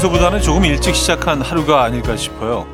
[0.00, 2.66] 평소보다는 조금 일찍 시작한 하루가 아닐까 싶어요.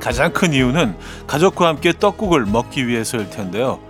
[0.00, 0.96] 가장 큰 이유는
[1.26, 3.80] 가족과 함께 떡국을 먹기 위해서일 텐데요.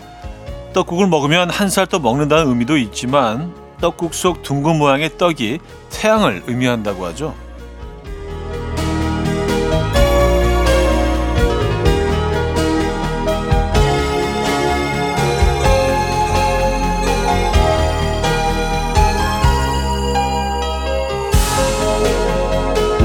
[0.72, 5.60] 떡국을 먹으면 한 살 더 먹는다는 의미도 있지만 떡국 속 둥근 모양의 떡이
[5.90, 7.36] 태양을 의미한다고 하죠.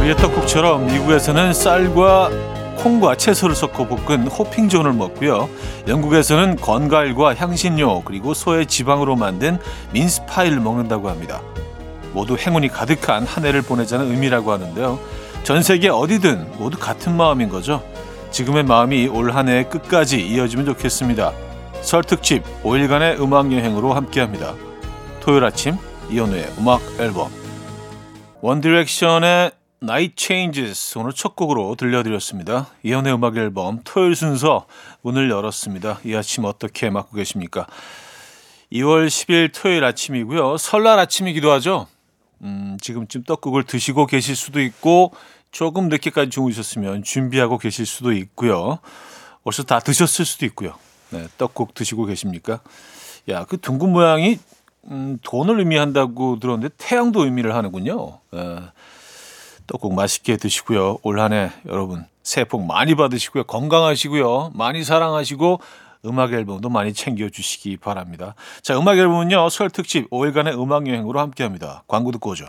[0.09, 2.29] 우리의 떡국처럼 미국에서는 쌀과
[2.77, 5.49] 콩과 채소를 섞어 볶은 호핑존을 먹고요.
[5.87, 9.59] 영국에서는 건과일과 향신료 그리고 소의 지방으로 만든
[9.93, 11.41] 민스파이를 먹는다고 합니다.
[12.13, 14.99] 모두 행운이 가득한 한 해를 보내자는 의미라고 하는데요.
[15.43, 17.83] 전 세계 어디든 모두 같은 마음인 거죠.
[18.31, 21.33] 지금의 마음이 올 한 해 끝까지 이어지면 좋겠습니다.
[21.81, 24.53] 설 특집 5일간의 음악 여행으로 함께합니다.
[25.19, 25.77] 토요일 아침
[26.09, 27.29] 이현우의 음악 앨범
[28.41, 32.67] 원디렉션의 Night Changes 오늘 첫 곡으로 들려드렸습니다.
[32.83, 34.66] 이연의 음악 앨범 토요일 순서
[35.03, 36.02] 문을 열었습니다.
[36.03, 37.66] 이 아침 어떻게 맞고 계십니까?
[38.73, 40.57] 2월 10일 토요일 아침이고요.
[40.57, 41.88] 설날 아침이기도 하죠.
[42.41, 45.13] 음, 지금쯤 떡국을 드시고 계실 수도 있고
[45.52, 48.80] 조금 늦게까지 주무셨으면 준비하고 계실 수도 있고요.
[49.45, 50.73] 벌써 다 드셨을 수도 있고요.
[51.11, 52.59] 네, 떡국 드시고 계십니까?
[53.30, 54.39] 야, 그 둥근 모양이
[54.91, 58.19] 음, 돈을 의미한다고 들었는데 태양도 의미를 하는군요.
[58.33, 58.59] 에.
[59.70, 60.98] 떡국 맛있게 드시고요.
[61.03, 63.44] 올 한 해 여러분 새해 복 많이 받으시고요.
[63.45, 64.52] 건강하시고요.
[64.56, 65.59] 많이 사랑하시고
[66.06, 68.34] 음악 앨범도 많이 챙겨주시기 바랍니다.
[68.62, 69.50] 자, 음악 앨범은요.
[69.50, 71.84] 설 특집 5일간의 음악 여행으로 함께합니다.
[71.88, 72.45] 광고 듣고 오죠.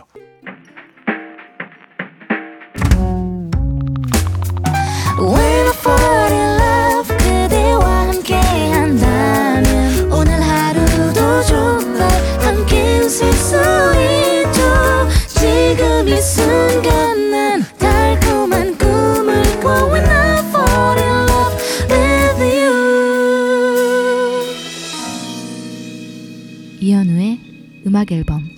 [28.01, 28.49] 음악 앨범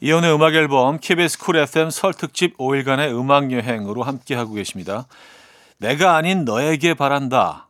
[0.00, 5.06] 이현우의 음악 앨범 KBS Cool FM 설 특집 5일간의 음악 여행으로 함께 하고 계십니다.
[5.78, 7.68] 내가 아닌 너에게 바란다.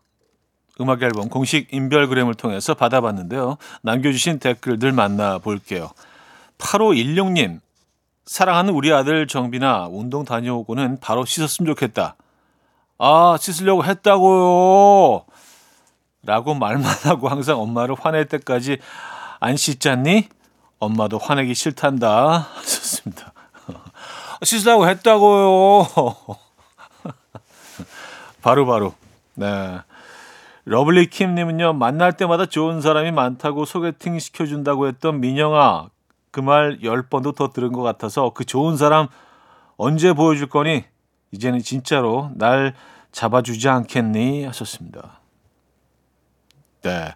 [0.81, 3.59] 음악 앨범 공식 인별그램을 통해서 받아봤는데요.
[3.83, 5.91] 남겨주신 댓글들 만나볼게요.
[6.59, 7.61] 8516님,
[8.25, 12.17] 사랑하는 우리 아들 정빈아, 운동 다녀오고는 바로 씻었으면 좋겠다.
[12.99, 15.27] 아, 씻으려고 했다고요.
[16.25, 18.79] 라고 말만 하고 항상 엄마를 화낼 때까지
[19.41, 20.29] 안 씻잖니?
[20.79, 22.39] 엄마도 화내기 싫단다.
[22.55, 23.33] 하셨습니다.
[24.43, 25.87] 씻으라고 했다고요.
[28.43, 28.65] 바로바로.
[28.67, 28.95] 바로.
[29.35, 29.81] 네.
[30.65, 35.89] Lovely Kim님은요, 만날 때마다 좋은 사람이 많다고 소개팅 시켜준다고 했던 민영아,
[36.33, 39.09] 그 말 열 번도 더 들은 것 같아서 그 좋은 사람
[39.77, 40.85] 언제 보여줄 거니?
[41.31, 42.75] 이제는 진짜로 날
[43.13, 44.45] 잡아주지 않겠니?
[44.45, 45.21] 하셨습니다.
[46.83, 47.15] 네.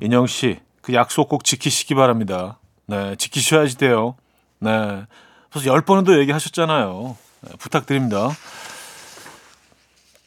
[0.00, 2.60] 인영 씨, 그 약속 꼭 지키시기 바랍니다.
[2.86, 4.14] 네, 지키셔야지 돼요.
[4.60, 5.04] 네.
[5.50, 7.16] 벌써 열 번은 더 얘기하셨잖아요.
[7.40, 8.30] 네, 부탁드립니다.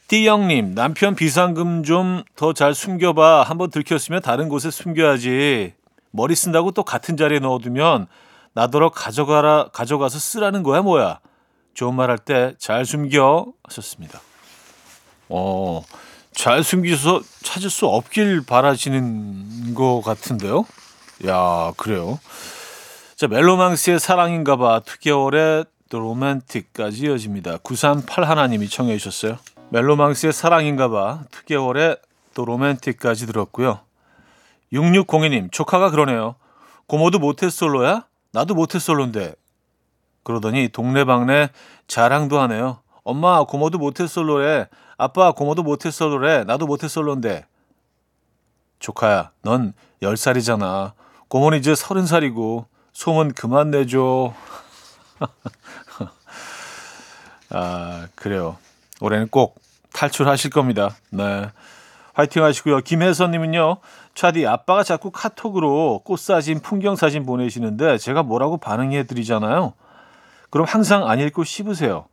[0.08, 3.44] 띠영님, 남편 비상금 좀 더 잘 숨겨봐.
[3.44, 5.72] 한번 들켰으면 다른 곳에 숨겨야지.
[6.10, 8.06] 머리 쓴다고 또 같은 자리에 넣어두면
[8.52, 11.20] 나더러 가져가라, 가져가서 쓰라는 거야, 뭐야.
[11.72, 13.46] 좋은 말 할 때 잘 숨겨.
[13.64, 14.20] 하셨습니다.
[15.30, 15.82] 어,
[16.40, 20.64] 잘 숨기셔서 찾을 수 없길 바라시는 것 같은데요.
[21.26, 22.18] 야, 그래요.
[23.14, 24.80] 자, 멜로망스의 사랑인가 봐.
[24.80, 27.58] 2개월의 또 로맨틱까지 이어집니다.
[27.58, 29.36] 938 하나님이 청해 주셨어요.
[29.68, 31.24] 멜로망스의 사랑인가 봐.
[31.30, 32.00] 2개월의
[32.32, 33.80] 또 로맨틱까지 들었고요.
[34.72, 36.36] 6602님, 조카가 그러네요.
[36.86, 38.06] 고모도 모태솔로야?
[38.32, 39.34] 나도 모태솔로인데.
[40.22, 41.50] 그러더니 동네방네
[41.86, 42.78] 자랑도 하네요.
[43.02, 44.68] 엄마, 고모도 모태솔로래.
[44.98, 46.44] 아빠 고모도 모태솔로래.
[46.44, 47.46] 나도 모태솔로인데.
[48.78, 50.92] 조카야, 넌 10살이잖아.
[51.28, 54.34] 고모는 이제 30살이고 소문 그만 내줘.
[57.50, 58.56] 아, 그래요.
[59.00, 59.60] 올해는 꼭
[59.92, 60.96] 탈출하실 겁니다.
[61.10, 61.50] 네.
[62.14, 62.80] 화이팅 하시고요.
[62.80, 63.78] 김혜선 님은요.
[64.14, 69.72] 차디 아빠가 자꾸 카톡으로 꽃사진, 풍경사진 보내시는데 제가 뭐라고 반응해 드리잖아요.
[70.50, 72.06] 그럼 항상 안 읽고 씹으세요.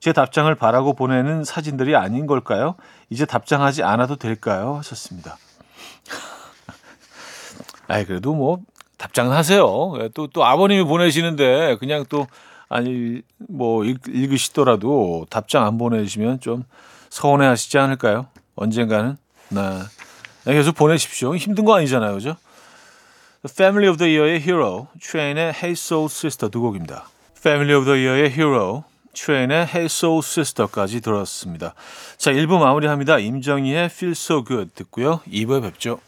[0.00, 2.76] 제 답장을 바라고 보내는 사진들이 아닌 걸까요?
[3.10, 4.76] 이제 답장하지 않아도 될까요?
[4.76, 5.36] 하셨습니다.
[7.88, 8.60] 아이, 그래도 뭐,
[8.96, 9.94] 답장은 하세요.
[10.00, 12.26] 예, 또, 또 아버님이 보내시는데, 그냥 또,
[12.68, 16.64] 아니, 뭐, 읽, 읽으시더라도 답장 안 보내시면 좀
[17.10, 18.26] 서운해 하시지 않을까요?
[18.54, 19.16] 언젠가는.
[19.50, 19.60] 네.
[20.44, 21.34] 계속 보내십시오.
[21.36, 22.14] 힘든 거 아니잖아요.
[22.14, 22.36] 그죠?
[23.44, 27.08] Family of the Year의 Hero, Train의 Hey Soul Sister 두 곡입니다.
[27.42, 28.84] Family of the Year의 Hero,
[29.20, 31.74] Train의 Hey Soul Sister까지 들었습니다.
[32.16, 33.18] 자, 1부 마무리합니다.
[33.18, 35.20] 임정희의 Feel So Good 듣고요.
[35.28, 36.00] 2부에 뵙죠.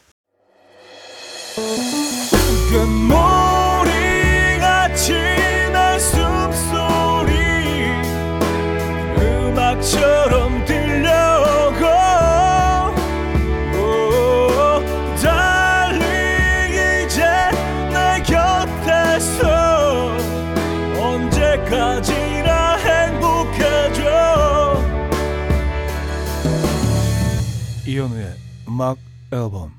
[28.01, 28.35] 이현우의
[28.67, 28.97] 음악
[29.31, 29.73] 앨범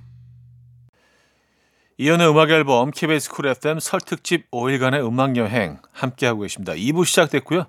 [1.99, 6.73] 이현우의 음악 앨범 KBS Cool FM 설 특집 5일간의 음악 여행 함께하고 계십니다.
[6.73, 7.67] 2부 시작됐고요.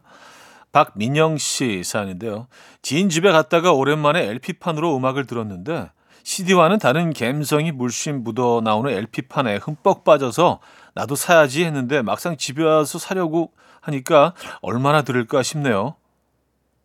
[0.72, 2.48] 박민영 씨 사연인데요.
[2.84, 5.90] 지인 집에 갔다가 오랜만에 LP판으로 음악을 들었는데
[6.22, 10.60] CD와는 다른 감성이 물씬 묻어 나오는 LP판에 흠뻑 빠져서
[10.94, 15.96] 나도 사야지 했는데 막상 집에 와서 사려고 하니까 얼마나 들을까 싶네요.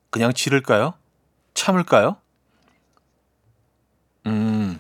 [0.09, 0.95] 그냥 지를까요?
[1.53, 2.17] 참을까요?
[4.29, 4.79] 음,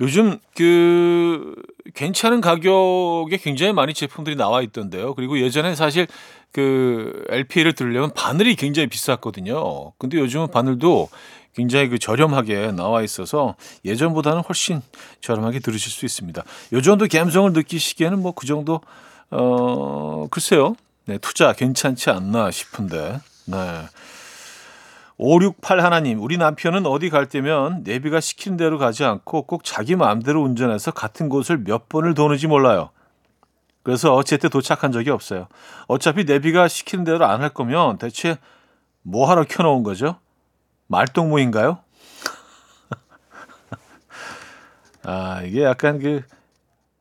[0.00, 1.54] 요즘 그
[1.94, 5.14] 괜찮은 가격에 굉장히 많이 제품들이 나와 있던데요.
[5.14, 6.06] 그리고 예전에 사실
[6.52, 9.92] 그 LP를 들으려면 바늘이 굉장히 비쌌거든요.
[9.98, 11.08] 근데 요즘은 바늘도
[11.54, 14.80] 굉장히 그 저렴하게 나와 있어서 예전보다는 훨씬
[15.20, 16.42] 저렴하게 들으실 수 있습니다.
[16.72, 18.80] 요 정도 감성을 느끼시기에는 뭐 그 정도
[19.30, 20.74] 어 글쎄요.
[21.06, 23.20] 네, 투자 괜찮지 않나 싶은데.
[23.46, 23.56] 네.
[25.22, 30.40] 568 하나님, 우리 남편은 어디 갈 때면 내비가 시키는 대로 가지 않고 꼭 자기 마음대로
[30.42, 32.88] 운전해서 같은 곳을 몇 번을 도는지 몰라요.
[33.82, 35.48] 그래서 제때 도착한 적이 없어요.
[35.88, 38.38] 어차피 내비가 시키는 대로 안 할 거면 대체
[39.02, 40.16] 뭐 하러 켜놓은 거죠?
[40.86, 41.80] 말동무인가요?
[45.04, 46.22] 아, 이게 약간 그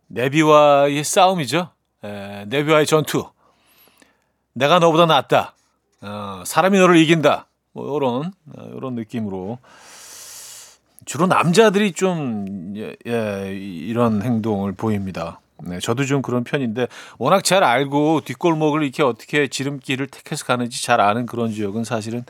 [0.07, 1.69] 내비와의 싸움이죠.
[2.03, 3.29] 에, 내비와의 전투.
[4.51, 5.53] 내가 너보다 낫다.
[6.01, 7.45] 어, 사람이 너를 이긴다.
[7.73, 8.31] 뭐 이런
[8.75, 9.59] 이런 느낌으로
[11.05, 15.39] 주로 남자들이 좀 예, 예, 이런 행동을 보입니다.
[15.61, 16.87] 네, 저도 좀 그런 편인데
[17.17, 22.23] 워낙 잘 알고 뒷골목을 이렇게 어떻게 지름길을 택해서 가는지 잘 아는 그런 지역은 사실은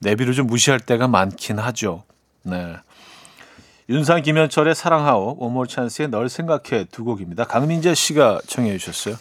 [0.00, 2.04] 내비를 좀 무시할 때가 많긴 하죠.
[2.42, 2.76] 네.
[3.88, 7.44] 윤상 김현철의 사랑하오 원몰 찬스의 널 생각해 두 곡입니다.
[7.44, 9.16] 강민재 씨가 청해 주셨어요.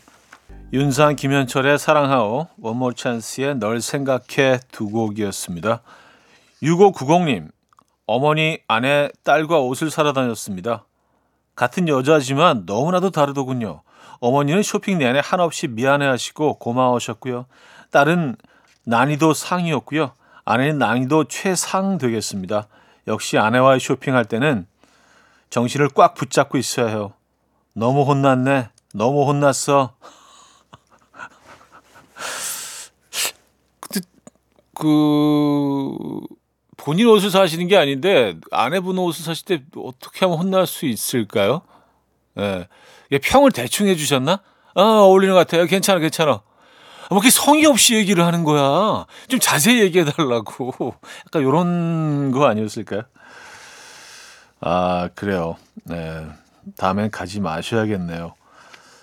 [0.73, 5.81] 윤상 김현철의 사랑하오 원몰 찬스의 널 생각해 두 곡이었습니다.
[6.61, 7.49] 6590님
[8.05, 10.83] 어머니 아내 딸과 옷을 사러 다녔습니다.
[11.55, 13.81] 같은 여자지만 너무나도 다르더군요.
[14.19, 17.45] 어머니는 쇼핑 내내 한없이 미안해하시고 고마워하셨고요.
[17.91, 18.35] 딸은
[18.85, 20.11] 난이도 상이었고요.
[20.43, 22.67] 아내는 난이도 최상 되겠습니다.
[23.07, 24.67] 역시 아내와의 쇼핑할 때는
[25.49, 27.13] 정신을 꽉 붙잡고 있어야 해요.
[27.73, 28.67] 너무 혼났네.
[28.93, 29.93] 너무 혼났어.
[33.79, 34.01] 근데
[34.77, 36.19] 그
[36.77, 41.61] 본인 옷을 사시는 게 아닌데 아내분 옷을 사실 때 어떻게 하면 혼날 수 있을까요?
[42.37, 42.67] 예.
[43.17, 44.41] 평을 대충 해주셨나?
[44.75, 45.65] 아, 어울리는 것 같아요.
[45.65, 46.43] 괜찮아, 괜찮아.
[47.09, 49.05] 뭐 이렇게 성의 없이 얘기를 하는 거야.
[49.27, 50.93] 좀 자세히 얘기해 달라고.
[51.25, 53.03] 약간 요런 거 아니었을까요?
[54.59, 55.55] 아, 그래요.
[55.85, 56.27] 네.
[56.77, 58.35] 다음엔 가지 마셔야겠네요.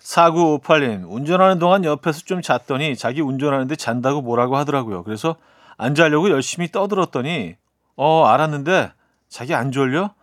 [0.02, 5.02] 4958님, 운전하는 동안 옆에서 좀 잤더니 자기 운전하는데 잔다고 뭐라고 하더라고요.
[5.02, 5.36] 그래서
[5.76, 7.56] 안 자려고 열심히 떠들었더니,
[7.96, 8.92] 어, 알았는데
[9.28, 10.14] 자기 안 졸려?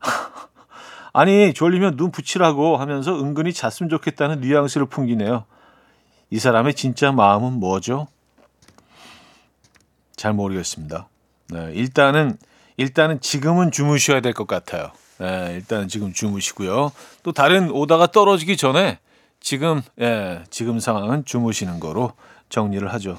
[1.12, 5.44] 아니, 졸리면 눈 붙이라고 하면서 은근히 잤으면 좋겠다는 뉘앙스를 풍기네요.
[6.30, 8.06] 이 사람의 진짜 마음은 뭐죠?
[10.16, 11.08] 잘 모르겠습니다.
[11.50, 12.36] 네, 일단은
[12.76, 14.90] 일단은 지금은 주무셔야 될 것 같아요.
[15.18, 16.92] 네, 일단은 지금 주무시고요.
[17.22, 18.98] 또 다른 오다가 떨어지기 전에
[19.40, 22.12] 지금 예, 지금 상황은 주무시는 거로
[22.50, 23.18] 정리를 하죠.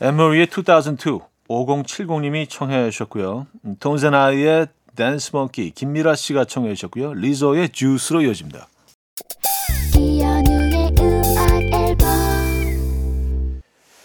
[0.00, 3.46] 에머리의 2002 5070님이 청해 주셨고요.
[3.80, 7.14] Tones and I의 Dance Monkey 김미라 씨가 청해 주셨고요.
[7.14, 8.68] Lizzo의 Juice로 이어집니다.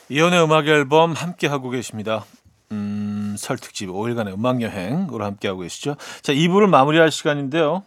[0.10, 2.26] 이현우의 음악 앨범 함께 하고 계십니다.
[2.72, 5.96] 음, 설 특집 5일간의 음악 여행으로 함께 하고 계시죠.
[6.22, 7.84] 자, 2부를 마무리할 시간인데요.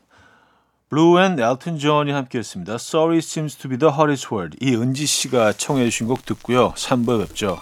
[0.88, 2.74] Blue and 엘튼 존이 함께 했습니다.
[2.74, 4.56] Sorry seems to be the hardest word.
[4.60, 6.72] 이은지 씨가 청해 주신 곡 듣고요.
[6.74, 7.58] 3부에 뵙죠.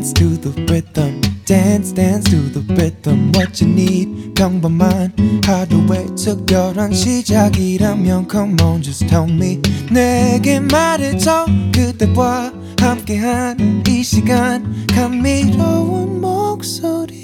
[0.00, 1.20] Dance to the rhythm.
[1.44, 3.32] Dance, dance to the rhythm.
[3.34, 5.12] What you need, 평범한
[5.44, 9.60] 하루의 특별한 시작이라면 Come on, just tell me.
[9.92, 11.44] 내게 말해줘.
[11.74, 14.86] 그대와 함께한 이 시간.
[14.86, 17.18] 감미로운 목소리.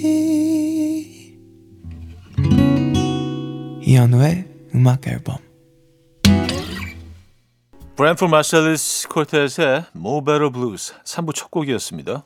[3.81, 5.37] 이현우의 음악 앨범
[7.95, 9.07] 브랜포드 마살리스
[9.95, 12.25] Mo Better Blues 3부 첫 곡이었습니다.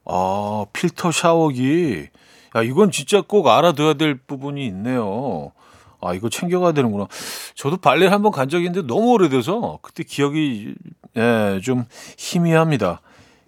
[0.06, 2.08] 아, 필터 샤워기.
[2.56, 5.52] 야, 이건 진짜 꼭 알아둬야 될 부분이 있네요.
[6.00, 7.06] 아, 이거 챙겨가야 되는구나.
[7.54, 10.74] 저도 발레를 한번 간 적이 있는데 너무 오래돼서 그때 기억이
[11.18, 11.84] 예, 좀
[12.16, 13.02] 희미합니다.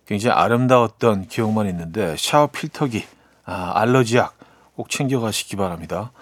[0.05, 3.03] 굉장히 아름다웠던 기억만 있는데 샤워 필터기,
[3.47, 4.37] 아, 알러지약
[4.75, 6.13] 꼭 챙겨가시기 바랍니다.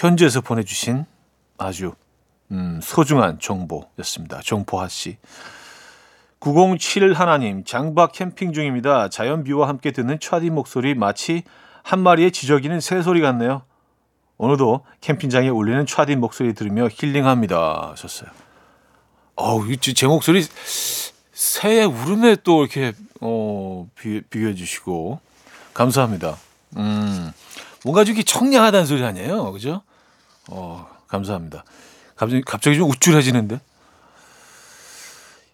[0.00, 1.04] 현지에서 보내주신
[1.58, 1.92] 아주
[2.52, 4.40] 음, 소중한 정보였습니다.
[4.42, 5.18] 정보하 씨.
[6.38, 9.10] 907 하나님, 장박 캠핑 중입니다.
[9.10, 11.42] 자연 뷰와 함께 듣는 차디 목소리 마치
[11.82, 13.62] 한 마리의 지저귀는 새소리 같네요.
[14.38, 17.90] 오늘도 캠핑장에 울리는 차디 목소리 들으며 힐링합니다.
[17.90, 18.30] 하셨어요.
[19.36, 20.42] 어우, 이제 목소리
[21.34, 25.20] 새의 울음에 또 이렇게 어, 비, 비교해 주시고
[25.74, 26.38] 감사합니다.
[26.78, 27.32] 음,
[27.84, 29.82] 뭔가 좀 이렇게 청량하다는 소리 아니에요, 그죠?
[30.50, 31.64] 어, 감사합니다.
[32.16, 33.60] 갑자기 갑자기 좀 우쭐해지는데.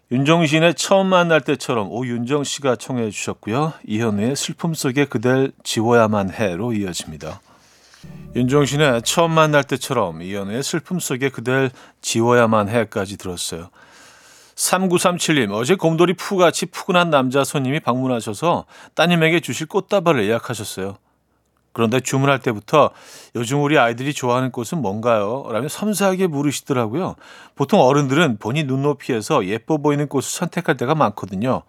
[0.09, 3.73] 윤정신의 처음 만날 때처럼 오윤정 씨가 청해 주셨고요.
[3.85, 7.41] 이현우의 슬픔 속에 그댈 지워야만 해로 이어집니다.
[8.35, 13.69] 윤정신의 처음 만날 때처럼 이현우의 슬픔 속에 그댈 지워야만 해까지 들었어요.
[14.55, 20.97] 3937님, 어제 곰돌이 푸같이 푸근한 남자 손님이 방문하셔서 따님에게 주실 꽃다발을 예약하셨어요.
[21.77, 22.89] 그런데 주문할 때부터
[23.35, 25.45] 요즘 우리 아이들이 좋아하는 꽃은 뭔가요?
[25.51, 27.13] 라며 섬세하게 물으시더라고요.
[27.53, 31.61] 보통 어른들은 본인 눈높이에서 예뻐 보이는 꽃을 선택할 때가 많거든요.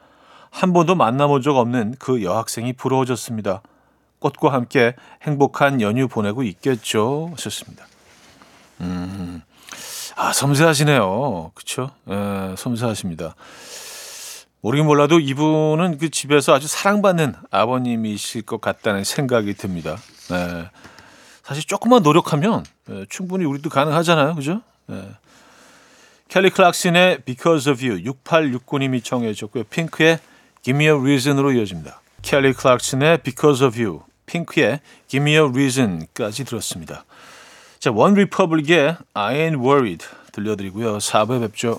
[0.49, 3.61] 한 번도 만나본 적 없는 그 여학생이 부러워졌습니다.
[4.19, 7.29] 꽃과 함께 행복한 연휴 보내고 있겠죠.
[7.33, 7.85] 하셨습니다.
[8.81, 9.43] 음,
[10.17, 11.51] 아, 섬세하시네요.
[11.55, 11.91] 그쵸?
[12.09, 13.35] 예, 섬세하십니다.
[14.61, 19.97] 모르긴 몰라도 이분은 그 집에서 아주 사랑받는 아버님이실 것 같다는 생각이 듭니다.
[20.33, 20.71] 예,
[21.45, 24.35] 사실 조금만 노력하면 예, 충분히 우리도 가능하잖아요.
[24.35, 24.63] 그죠?
[24.91, 25.05] 예.
[26.29, 29.65] 켈리 클락슨의 Because of You 6869님이 청해 주셨고요.
[29.65, 30.19] 핑크의
[30.63, 32.01] Give Me a Reason으로 이어집니다.
[32.21, 37.05] 켈리 클락슨의 Because of You, 핑크의 Give Me a Reason까지 들었습니다.
[37.79, 40.99] 자, 원 리퍼블릭의 I Ain't Worried 들려드리고요.
[40.99, 41.79] 4부에 뵙죠.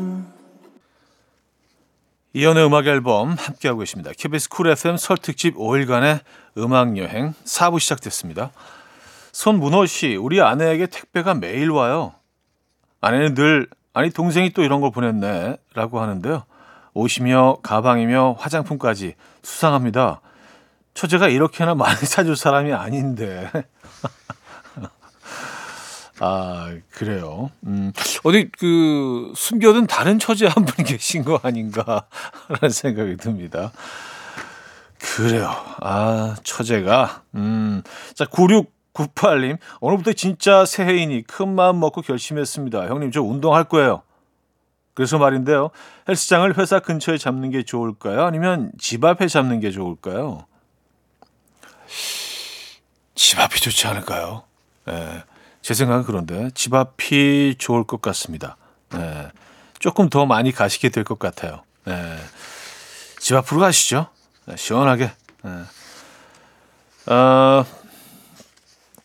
[2.33, 4.11] 이연의 음악 앨범 함께하고 계십니다.
[4.17, 6.21] KBS 쿨 FM 설 특집 5일간의
[6.57, 8.51] 음악 여행 4부 시작됐습니다.
[9.33, 12.13] 손문호 씨, 우리 아내에게 택배가 매일 와요.
[13.01, 16.45] 아내는 늘 아니 동생이 또 이런 걸 보냈네라고 하는데요.
[16.93, 20.21] 옷이며 가방이며 화장품까지 수상합니다.
[20.93, 23.49] 처제가 이렇게나 많이 사줄 사람이 아닌데.
[26.23, 27.49] 아 그래요.
[27.65, 27.91] 음,
[28.23, 33.71] 어디 그 숨겨둔 다른 처제 한 분 계신 거 아닌가라는 생각이 듭니다.
[34.99, 35.51] 그래요.
[35.81, 37.81] 아 처제가 음,
[38.13, 42.87] 자 9698님 오늘부터 진짜 새해이니 큰 마음 먹고 결심했습니다.
[42.87, 44.03] 형님 저 운동할 거예요.
[44.93, 45.71] 그래서 말인데요.
[46.07, 48.23] 헬스장을 회사 근처에 잡는 게 좋을까요?
[48.25, 50.45] 아니면 집 앞에 잡는 게 좋을까요?
[53.15, 54.43] 집 앞이 좋지 않을까요?
[54.89, 55.23] 예.
[55.61, 58.57] 제 생각은 그런데 집 앞이 좋을 것 같습니다.
[58.95, 59.29] 예.
[59.79, 61.63] 조금 더 많이 가시게 될 것 같아요.
[61.87, 62.17] 예.
[63.19, 64.07] 집 앞으로 가시죠.
[64.49, 65.11] 예, 시원하게.
[65.45, 67.11] 예.
[67.13, 67.65] 어,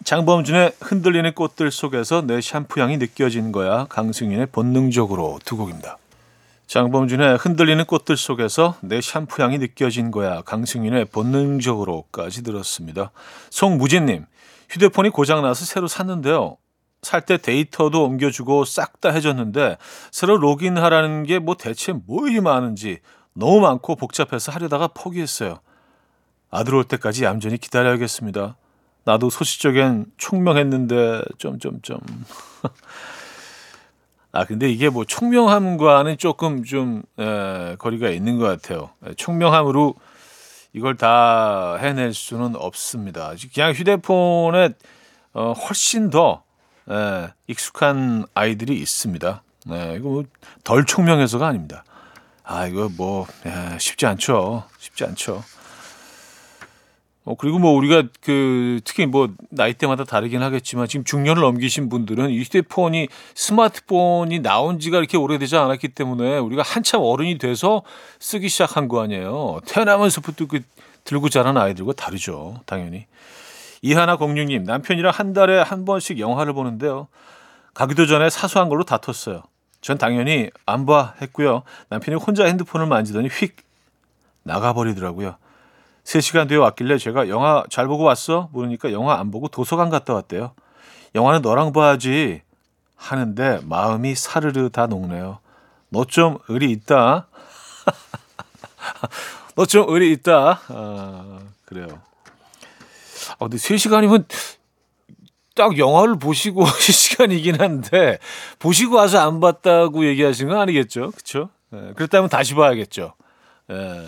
[0.05, 3.87] 장범준의 흔들리는 꽃들 속에서 내 샴푸 향이 느껴지는 거야.
[3.89, 5.99] 강승윤의 본능적으로 두 곡입니다.
[6.69, 10.43] 장범준의 흔들리는 꽃들 속에서 내 샴푸 향이 느껴진 거야.
[10.43, 13.11] 강승윤의 본능적으로까지 들었습니다.
[13.51, 14.27] 송무진님,
[14.70, 16.56] 휴대폰이 고장나서 새로 샀는데요.
[17.02, 19.76] 살 때 데이터도 옮겨주고 싹 다 해줬는데
[20.11, 22.99] 새로 로그인하라는 게 뭐 대체 뭐 일이 많은지
[23.35, 25.61] 너무 많고 복잡해서 하려다가 포기했어요.
[26.50, 28.56] 아들 올 때까지 얌전히 기다려야겠습니다.
[29.04, 32.00] 나도 소시적엔 총명했는데 점점점.
[34.32, 38.90] 아 근데 이게 뭐 총명함과는 조금 좀 에, 거리가 있는 것 같아요.
[39.06, 39.94] 에, 총명함으로
[40.76, 43.33] 이걸 다 해낼 수는 없습니다.
[43.54, 44.74] 그냥 휴대폰에
[45.33, 46.42] 어, 훨씬 더
[46.90, 49.42] 에, 익숙한 아이들이 있습니다.
[49.68, 51.83] 네, 이거 뭐덜 총명해서가 아닙니다.
[52.44, 54.64] 아 이거 뭐 에, 쉽지 않죠.
[54.79, 55.42] 쉽지 않죠.
[57.27, 62.39] 어, 그리고 뭐 우리가 그 특히 뭐 나이대마다 다르긴 하겠지만 지금 중년을 넘기신 분들은 이
[62.41, 67.83] 휴대폰이 스마트폰이 나온 지가 이렇게 오래되지 않았기 때문에 우리가 한참 어른이 돼서
[68.21, 69.61] 쓰기 시작한 거 아니에요.
[69.67, 70.61] 태어나면서부터 그
[71.03, 72.61] 들고 자란 아이들과 다르죠.
[72.65, 73.07] 당연히.
[73.83, 77.09] 이하나 공유님 남편이랑 한 달에 한 번씩 영화를 보는데요.
[77.75, 79.43] 가기도 전에 사소한 걸로 다퉜어요.
[79.81, 81.65] 전 당연히 안 봐 했고요.
[81.89, 83.57] 남편이 혼자 핸드폰을 만지더니 휙
[84.45, 85.37] 나가버리더라고요.
[86.07, 88.49] 3시간 뒤에 왔길래 제가 영화 잘 보고 왔어?
[88.53, 90.53] 물으니까 영화 안 보고 도서관 갔다 왔대요.
[91.16, 92.42] 영화는 너랑 봐야지
[92.95, 95.40] 하는데 마음이 사르르 다 녹네요.
[95.90, 97.27] 너 좀 의리 있다.
[99.57, 100.61] 너 좀 의리 있다.
[100.69, 101.88] 아, 그래요.
[103.33, 104.27] 아, 근데 3시간이면
[105.57, 108.19] 딱 영화를 보시고 시간이긴 한데
[108.61, 111.11] 보시고 와서 안 봤다고 얘기하시는 건 아니겠죠?
[111.11, 111.49] 그렇죠?
[111.73, 113.14] 예, 그렇다면 다시 봐야겠죠.
[113.71, 114.07] 예.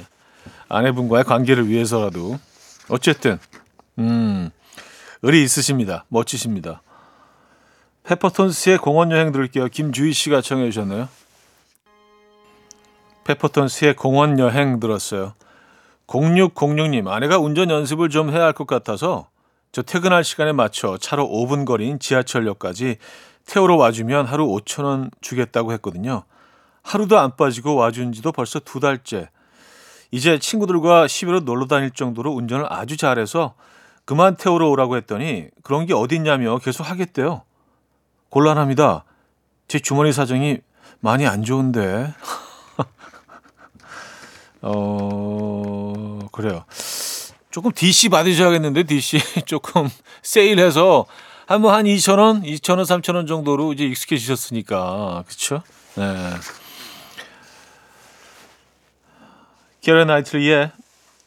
[0.68, 2.38] 아내분과의 관계를 위해서라도
[2.88, 3.38] 어쨌든
[3.98, 4.50] 음
[5.22, 6.04] 의리 있으십니다.
[6.08, 6.82] 멋지십니다.
[8.04, 9.68] 페퍼톤스의 공원 여행 들을게요.
[9.68, 11.08] 김주희 씨가 청해 주셨나요?
[13.24, 15.34] 페퍼톤스의 공원 여행 들었어요.
[16.06, 19.28] 0606님 아내가 운전 연습을 좀 해야 할 것 같아서
[19.72, 22.96] 저 퇴근할 시간에 맞춰 차로 5분 거리인 지하철역까지
[23.44, 26.22] 태우러 와주면 하루 5천 원 주겠다고 했거든요.
[26.82, 29.28] 하루도 안 빠지고 와준 지도 벌써 두 달째.
[30.10, 33.54] 이제 친구들과 11월 놀러 다닐 정도로 운전을 아주 잘해서
[34.04, 37.42] 그만 태우러 오라고 했더니 그런 게 어딨냐며 계속 하겠대요.
[38.30, 39.04] 곤란합니다.
[39.68, 40.58] 제 주머니 사정이
[41.00, 42.14] 많이 안 좋은데.
[44.62, 46.64] 어, 그래요.
[47.50, 49.18] 조금 DC 받으셔야겠는데, DC.
[49.46, 49.88] 조금
[50.22, 51.06] 세일해서
[51.46, 55.24] 한뭐한 2,000원, 2,000원, 3,000원 정도로 이제 익숙해지셨으니까.
[55.26, 55.62] 그쵸?
[55.96, 56.30] 네.
[59.80, 60.72] 케런 나이틀리의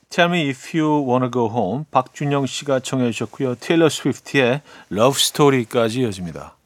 [0.09, 3.55] Tell Me If You Wanna Go Home 박준영 씨가 청해 주셨고요.
[3.55, 4.61] 테일러 스위프트의
[4.91, 6.57] Love Story까지 이어집니다.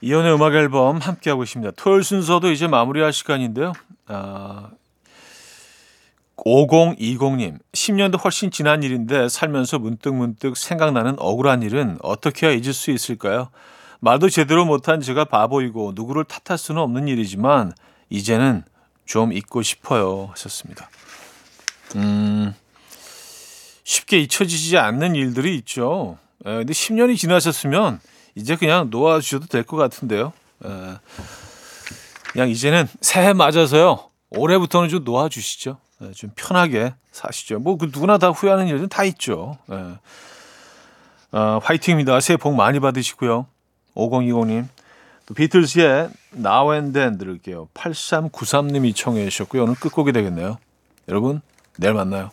[0.00, 1.72] 이연의 음악 앨범 함께하고 있습니다.
[1.76, 3.72] 토요일 순서도 이제 마무리할 시간인데요.
[4.06, 4.70] 아,
[6.36, 13.48] 5020님, 10년도 훨씬 지난 일인데 살면서 문득문득 생각나는 억울한 일은 어떻게 해야 잊을 수 있을까요?
[14.00, 17.72] 말도 제대로 못한 제가 바보이고 누구를 탓할 수는 없는 일이지만
[18.10, 18.62] 이제는
[19.04, 20.88] 좀 잊고 싶어요 하셨습니다.
[21.96, 22.54] 음,
[23.84, 26.18] 쉽게 잊혀지지 않는 일들이 있죠.
[26.44, 28.00] 에, 근데 10년이 지나셨으면
[28.34, 30.32] 이제 그냥 놓아주셔도 될 것 같은데요.
[30.64, 30.68] 에,
[32.32, 34.10] 그냥 이제는 새해 맞아서요.
[34.30, 35.78] 올해부터는 좀 놓아주시죠.
[36.02, 37.60] 에, 좀 편하게 사시죠.
[37.60, 39.56] 뭐 그 누구나 다 후회하는 일은 다 있죠.
[39.70, 39.76] 에.
[41.32, 42.18] 어, 화이팅입니다.
[42.20, 43.46] 새해 복 많이 받으시고요.
[43.96, 44.68] 5020님.
[45.26, 47.68] 또 비틀즈의 Now and Then 들을게요.
[47.74, 49.64] 8393님이 청해 주셨고요.
[49.64, 50.58] 오늘 끝곡이 되겠네요.
[51.08, 51.40] 여러분
[51.78, 52.30] 내일 만나요.